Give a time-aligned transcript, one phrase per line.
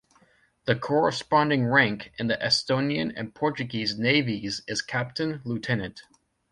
[0.65, 6.01] The corresponding rank in the Estonian and Portuguese navies is captain lieutenant.